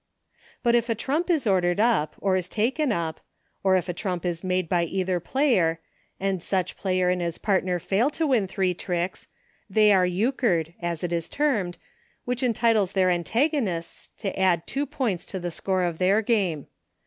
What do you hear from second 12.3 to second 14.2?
entitles their antagonists